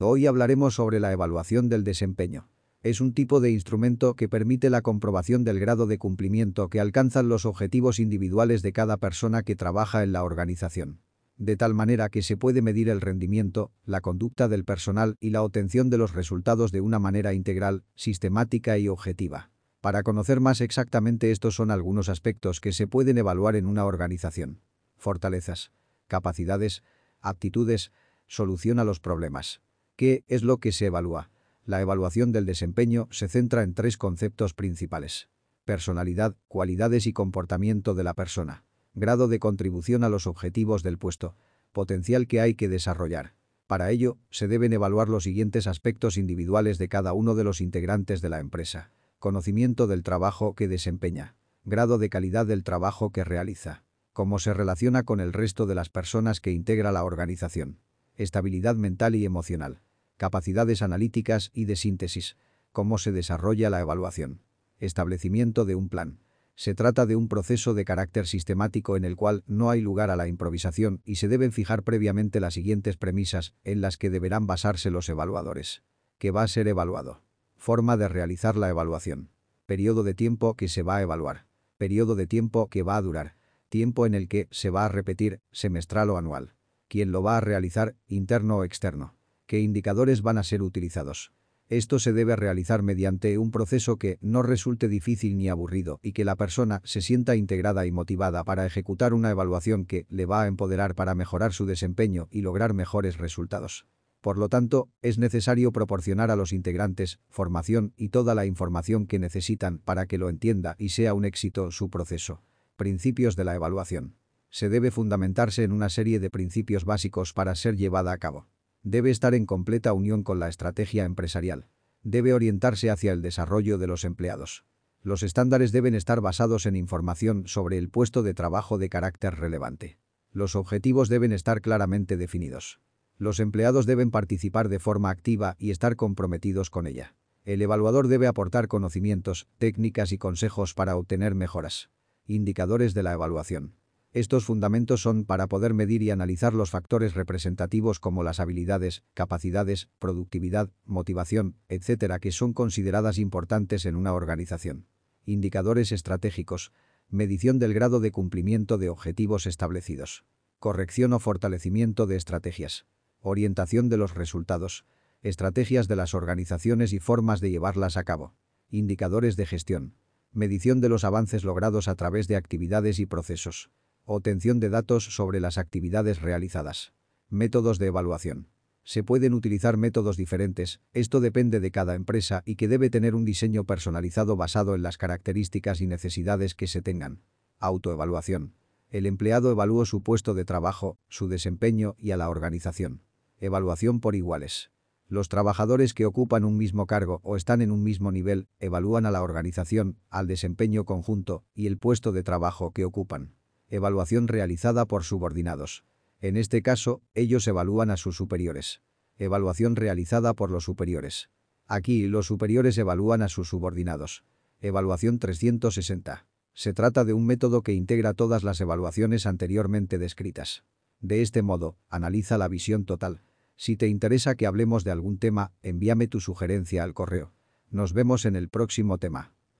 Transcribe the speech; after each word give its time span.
Hoy 0.00 0.26
hablaremos 0.26 0.74
sobre 0.74 0.98
la 0.98 1.12
evaluación 1.12 1.68
del 1.68 1.84
desempeño. 1.84 2.48
Es 2.82 3.00
un 3.00 3.14
tipo 3.14 3.38
de 3.38 3.52
instrumento 3.52 4.14
que 4.14 4.28
permite 4.28 4.68
la 4.68 4.82
comprobación 4.82 5.44
del 5.44 5.60
grado 5.60 5.86
de 5.86 5.98
cumplimiento 5.98 6.68
que 6.68 6.80
alcanzan 6.80 7.28
los 7.28 7.46
objetivos 7.46 8.00
individuales 8.00 8.62
de 8.62 8.72
cada 8.72 8.96
persona 8.96 9.44
que 9.44 9.54
trabaja 9.54 10.02
en 10.02 10.10
la 10.10 10.24
organización. 10.24 11.00
De 11.36 11.56
tal 11.56 11.74
manera 11.74 12.08
que 12.08 12.22
se 12.22 12.36
puede 12.36 12.60
medir 12.60 12.88
el 12.88 13.00
rendimiento, 13.00 13.70
la 13.84 14.00
conducta 14.00 14.48
del 14.48 14.64
personal 14.64 15.16
y 15.20 15.30
la 15.30 15.44
obtención 15.44 15.90
de 15.90 15.98
los 15.98 16.12
resultados 16.12 16.72
de 16.72 16.80
una 16.80 16.98
manera 16.98 17.32
integral, 17.32 17.84
sistemática 17.94 18.76
y 18.78 18.88
objetiva. 18.88 19.52
Para 19.80 20.02
conocer 20.02 20.40
más 20.40 20.60
exactamente 20.60 21.30
estos 21.30 21.54
son 21.54 21.70
algunos 21.70 22.08
aspectos 22.08 22.60
que 22.60 22.72
se 22.72 22.88
pueden 22.88 23.16
evaluar 23.16 23.54
en 23.54 23.66
una 23.66 23.84
organización. 23.84 24.60
Fortalezas, 24.96 25.70
capacidades, 26.08 26.82
aptitudes, 27.20 27.92
solución 28.26 28.80
a 28.80 28.84
los 28.84 28.98
problemas. 28.98 29.60
¿Qué 29.96 30.24
es 30.26 30.42
lo 30.42 30.58
que 30.58 30.72
se 30.72 30.86
evalúa? 30.86 31.30
La 31.64 31.80
evaluación 31.80 32.32
del 32.32 32.46
desempeño 32.46 33.06
se 33.12 33.28
centra 33.28 33.62
en 33.62 33.74
tres 33.74 33.96
conceptos 33.96 34.52
principales. 34.52 35.28
Personalidad, 35.64 36.36
cualidades 36.48 37.06
y 37.06 37.12
comportamiento 37.12 37.94
de 37.94 38.02
la 38.02 38.14
persona. 38.14 38.64
Grado 38.94 39.28
de 39.28 39.38
contribución 39.38 40.02
a 40.02 40.08
los 40.08 40.26
objetivos 40.26 40.82
del 40.82 40.98
puesto. 40.98 41.36
Potencial 41.70 42.26
que 42.26 42.40
hay 42.40 42.54
que 42.54 42.68
desarrollar. 42.68 43.36
Para 43.68 43.92
ello, 43.92 44.18
se 44.30 44.48
deben 44.48 44.72
evaluar 44.72 45.08
los 45.08 45.22
siguientes 45.22 45.68
aspectos 45.68 46.16
individuales 46.16 46.76
de 46.78 46.88
cada 46.88 47.12
uno 47.12 47.36
de 47.36 47.44
los 47.44 47.60
integrantes 47.60 48.20
de 48.20 48.30
la 48.30 48.40
empresa. 48.40 48.90
Conocimiento 49.20 49.86
del 49.86 50.02
trabajo 50.02 50.56
que 50.56 50.66
desempeña. 50.66 51.36
Grado 51.64 51.98
de 51.98 52.08
calidad 52.10 52.46
del 52.46 52.64
trabajo 52.64 53.10
que 53.10 53.22
realiza. 53.22 53.84
Cómo 54.12 54.40
se 54.40 54.54
relaciona 54.54 55.04
con 55.04 55.20
el 55.20 55.32
resto 55.32 55.66
de 55.66 55.76
las 55.76 55.88
personas 55.88 56.40
que 56.40 56.50
integra 56.50 56.90
la 56.90 57.04
organización 57.04 57.78
estabilidad 58.16 58.76
mental 58.76 59.14
y 59.14 59.24
emocional, 59.24 59.80
capacidades 60.16 60.82
analíticas 60.82 61.50
y 61.52 61.64
de 61.64 61.76
síntesis, 61.76 62.36
cómo 62.72 62.98
se 62.98 63.12
desarrolla 63.12 63.70
la 63.70 63.80
evaluación, 63.80 64.42
establecimiento 64.78 65.64
de 65.64 65.74
un 65.74 65.88
plan. 65.88 66.20
Se 66.56 66.74
trata 66.74 67.04
de 67.04 67.16
un 67.16 67.28
proceso 67.28 67.74
de 67.74 67.84
carácter 67.84 68.28
sistemático 68.28 68.96
en 68.96 69.04
el 69.04 69.16
cual 69.16 69.42
no 69.46 69.70
hay 69.70 69.80
lugar 69.80 70.10
a 70.10 70.16
la 70.16 70.28
improvisación 70.28 71.00
y 71.04 71.16
se 71.16 71.26
deben 71.26 71.50
fijar 71.50 71.82
previamente 71.82 72.38
las 72.38 72.54
siguientes 72.54 72.96
premisas 72.96 73.54
en 73.64 73.80
las 73.80 73.96
que 73.96 74.10
deberán 74.10 74.46
basarse 74.46 74.90
los 74.90 75.08
evaluadores. 75.08 75.82
¿Qué 76.18 76.30
va 76.30 76.42
a 76.42 76.48
ser 76.48 76.68
evaluado? 76.68 77.22
Forma 77.56 77.96
de 77.96 78.08
realizar 78.08 78.56
la 78.56 78.68
evaluación. 78.68 79.30
Periodo 79.66 80.04
de 80.04 80.14
tiempo 80.14 80.54
que 80.54 80.68
se 80.68 80.82
va 80.82 80.96
a 80.96 81.02
evaluar. 81.02 81.46
Periodo 81.76 82.14
de 82.14 82.28
tiempo 82.28 82.68
que 82.68 82.82
va 82.82 82.96
a 82.96 83.02
durar. 83.02 83.36
Tiempo 83.68 84.06
en 84.06 84.14
el 84.14 84.28
que 84.28 84.46
se 84.52 84.70
va 84.70 84.84
a 84.84 84.88
repetir, 84.88 85.40
semestral 85.50 86.10
o 86.10 86.18
anual 86.18 86.54
quién 86.88 87.12
lo 87.12 87.22
va 87.22 87.36
a 87.36 87.40
realizar, 87.40 87.96
interno 88.06 88.58
o 88.58 88.64
externo, 88.64 89.16
qué 89.46 89.60
indicadores 89.60 90.22
van 90.22 90.38
a 90.38 90.42
ser 90.42 90.62
utilizados. 90.62 91.32
Esto 91.68 91.98
se 91.98 92.12
debe 92.12 92.36
realizar 92.36 92.82
mediante 92.82 93.38
un 93.38 93.50
proceso 93.50 93.96
que 93.96 94.18
no 94.20 94.42
resulte 94.42 94.86
difícil 94.86 95.38
ni 95.38 95.48
aburrido 95.48 95.98
y 96.02 96.12
que 96.12 96.26
la 96.26 96.36
persona 96.36 96.82
se 96.84 97.00
sienta 97.00 97.36
integrada 97.36 97.86
y 97.86 97.90
motivada 97.90 98.44
para 98.44 98.66
ejecutar 98.66 99.14
una 99.14 99.30
evaluación 99.30 99.86
que 99.86 100.06
le 100.10 100.26
va 100.26 100.42
a 100.42 100.46
empoderar 100.46 100.94
para 100.94 101.14
mejorar 101.14 101.54
su 101.54 101.64
desempeño 101.64 102.28
y 102.30 102.42
lograr 102.42 102.74
mejores 102.74 103.16
resultados. 103.16 103.86
Por 104.20 104.36
lo 104.36 104.50
tanto, 104.50 104.90
es 105.00 105.18
necesario 105.18 105.72
proporcionar 105.72 106.30
a 106.30 106.36
los 106.36 106.52
integrantes 106.52 107.18
formación 107.28 107.94
y 107.96 108.10
toda 108.10 108.34
la 108.34 108.44
información 108.44 109.06
que 109.06 109.18
necesitan 109.18 109.78
para 109.78 110.06
que 110.06 110.18
lo 110.18 110.28
entienda 110.28 110.76
y 110.78 110.90
sea 110.90 111.14
un 111.14 111.24
éxito 111.24 111.70
su 111.70 111.88
proceso. 111.88 112.42
Principios 112.76 113.36
de 113.36 113.44
la 113.44 113.54
evaluación 113.54 114.16
se 114.54 114.68
debe 114.68 114.92
fundamentarse 114.92 115.64
en 115.64 115.72
una 115.72 115.88
serie 115.88 116.20
de 116.20 116.30
principios 116.30 116.84
básicos 116.84 117.32
para 117.32 117.56
ser 117.56 117.74
llevada 117.74 118.12
a 118.12 118.18
cabo. 118.18 118.46
Debe 118.84 119.10
estar 119.10 119.34
en 119.34 119.46
completa 119.46 119.92
unión 119.92 120.22
con 120.22 120.38
la 120.38 120.48
estrategia 120.48 121.04
empresarial. 121.06 121.66
Debe 122.04 122.34
orientarse 122.34 122.88
hacia 122.88 123.10
el 123.10 123.20
desarrollo 123.20 123.78
de 123.78 123.88
los 123.88 124.04
empleados. 124.04 124.64
Los 125.02 125.24
estándares 125.24 125.72
deben 125.72 125.96
estar 125.96 126.20
basados 126.20 126.66
en 126.66 126.76
información 126.76 127.48
sobre 127.48 127.78
el 127.78 127.90
puesto 127.90 128.22
de 128.22 128.32
trabajo 128.32 128.78
de 128.78 128.88
carácter 128.88 129.34
relevante. 129.34 129.98
Los 130.30 130.54
objetivos 130.54 131.08
deben 131.08 131.32
estar 131.32 131.60
claramente 131.60 132.16
definidos. 132.16 132.80
Los 133.18 133.40
empleados 133.40 133.86
deben 133.86 134.12
participar 134.12 134.68
de 134.68 134.78
forma 134.78 135.10
activa 135.10 135.56
y 135.58 135.72
estar 135.72 135.96
comprometidos 135.96 136.70
con 136.70 136.86
ella. 136.86 137.16
El 137.44 137.60
evaluador 137.60 138.06
debe 138.06 138.28
aportar 138.28 138.68
conocimientos, 138.68 139.48
técnicas 139.58 140.12
y 140.12 140.18
consejos 140.18 140.74
para 140.74 140.94
obtener 140.94 141.34
mejoras. 141.34 141.90
Indicadores 142.28 142.94
de 142.94 143.02
la 143.02 143.14
evaluación. 143.14 143.74
Estos 144.14 144.44
fundamentos 144.44 145.02
son 145.02 145.24
para 145.24 145.48
poder 145.48 145.74
medir 145.74 146.00
y 146.00 146.10
analizar 146.12 146.54
los 146.54 146.70
factores 146.70 147.14
representativos 147.14 147.98
como 147.98 148.22
las 148.22 148.38
habilidades, 148.38 149.02
capacidades, 149.12 149.88
productividad, 149.98 150.70
motivación, 150.84 151.56
etc. 151.68 152.20
que 152.20 152.30
son 152.30 152.52
consideradas 152.52 153.18
importantes 153.18 153.84
en 153.86 153.96
una 153.96 154.12
organización. 154.12 154.86
Indicadores 155.24 155.90
estratégicos. 155.90 156.70
Medición 157.08 157.58
del 157.58 157.74
grado 157.74 157.98
de 157.98 158.12
cumplimiento 158.12 158.78
de 158.78 158.88
objetivos 158.88 159.46
establecidos. 159.46 160.24
Corrección 160.60 161.12
o 161.12 161.18
fortalecimiento 161.18 162.06
de 162.06 162.14
estrategias. 162.14 162.86
Orientación 163.18 163.88
de 163.88 163.96
los 163.96 164.14
resultados. 164.14 164.84
Estrategias 165.22 165.88
de 165.88 165.96
las 165.96 166.14
organizaciones 166.14 166.92
y 166.92 167.00
formas 167.00 167.40
de 167.40 167.50
llevarlas 167.50 167.96
a 167.96 168.04
cabo. 168.04 168.36
Indicadores 168.70 169.34
de 169.34 169.46
gestión. 169.46 169.96
Medición 170.30 170.80
de 170.80 170.88
los 170.88 171.02
avances 171.02 171.42
logrados 171.42 171.88
a 171.88 171.96
través 171.96 172.28
de 172.28 172.36
actividades 172.36 173.00
y 173.00 173.06
procesos. 173.06 173.72
Obtención 174.06 174.60
de 174.60 174.68
datos 174.68 175.16
sobre 175.16 175.40
las 175.40 175.56
actividades 175.56 176.20
realizadas. 176.20 176.92
Métodos 177.30 177.78
de 177.78 177.86
evaluación. 177.86 178.48
Se 178.82 179.02
pueden 179.02 179.32
utilizar 179.32 179.78
métodos 179.78 180.18
diferentes, 180.18 180.82
esto 180.92 181.20
depende 181.20 181.58
de 181.58 181.70
cada 181.70 181.94
empresa 181.94 182.42
y 182.44 182.56
que 182.56 182.68
debe 182.68 182.90
tener 182.90 183.14
un 183.14 183.24
diseño 183.24 183.64
personalizado 183.64 184.36
basado 184.36 184.74
en 184.74 184.82
las 184.82 184.98
características 184.98 185.80
y 185.80 185.86
necesidades 185.86 186.54
que 186.54 186.66
se 186.66 186.82
tengan. 186.82 187.22
Autoevaluación. 187.60 188.52
El 188.90 189.06
empleado 189.06 189.50
evalúa 189.50 189.86
su 189.86 190.02
puesto 190.02 190.34
de 190.34 190.44
trabajo, 190.44 190.98
su 191.08 191.28
desempeño 191.28 191.94
y 191.98 192.10
a 192.10 192.18
la 192.18 192.28
organización. 192.28 193.00
Evaluación 193.38 194.00
por 194.00 194.16
iguales. 194.16 194.70
Los 195.08 195.30
trabajadores 195.30 195.94
que 195.94 196.04
ocupan 196.04 196.44
un 196.44 196.58
mismo 196.58 196.86
cargo 196.86 197.20
o 197.22 197.36
están 197.36 197.62
en 197.62 197.70
un 197.70 197.82
mismo 197.82 198.12
nivel 198.12 198.48
evalúan 198.58 199.06
a 199.06 199.10
la 199.10 199.22
organización, 199.22 199.96
al 200.10 200.26
desempeño 200.26 200.84
conjunto 200.84 201.46
y 201.54 201.68
el 201.68 201.78
puesto 201.78 202.12
de 202.12 202.22
trabajo 202.22 202.72
que 202.72 202.84
ocupan. 202.84 203.34
Evaluación 203.68 204.28
realizada 204.28 204.86
por 204.86 205.04
subordinados. 205.04 205.84
En 206.20 206.36
este 206.36 206.62
caso, 206.62 207.02
ellos 207.14 207.46
evalúan 207.46 207.90
a 207.90 207.96
sus 207.96 208.16
superiores. 208.16 208.80
Evaluación 209.18 209.76
realizada 209.76 210.34
por 210.34 210.50
los 210.50 210.64
superiores. 210.64 211.30
Aquí 211.66 212.06
los 212.06 212.26
superiores 212.26 212.76
evalúan 212.78 213.22
a 213.22 213.28
sus 213.28 213.48
subordinados. 213.48 214.24
Evaluación 214.60 215.18
360. 215.18 216.26
Se 216.52 216.72
trata 216.72 217.04
de 217.04 217.12
un 217.12 217.26
método 217.26 217.62
que 217.62 217.72
integra 217.72 218.14
todas 218.14 218.44
las 218.44 218.60
evaluaciones 218.60 219.26
anteriormente 219.26 219.98
descritas. 219.98 220.64
De 221.00 221.20
este 221.20 221.42
modo, 221.42 221.76
analiza 221.88 222.38
la 222.38 222.48
visión 222.48 222.84
total. 222.84 223.22
Si 223.56 223.76
te 223.76 223.88
interesa 223.88 224.34
que 224.34 224.46
hablemos 224.46 224.84
de 224.84 224.90
algún 224.90 225.18
tema, 225.18 225.52
envíame 225.62 226.08
tu 226.08 226.20
sugerencia 226.20 226.82
al 226.82 226.94
correo. 226.94 227.32
Nos 227.70 227.92
vemos 227.92 228.24
en 228.24 228.36
el 228.36 228.48
próximo 228.48 228.98
tema. 228.98 229.33